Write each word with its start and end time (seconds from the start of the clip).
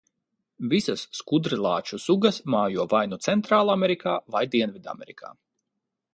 Visas 0.69 1.03
skudrlāču 1.17 1.99
sugas 2.05 2.39
mājo 2.55 2.87
vai 2.95 3.03
nu 3.13 3.21
Centrālamerikā 3.27 4.19
vai 4.37 4.43
Dienvidamerikā. 4.57 5.35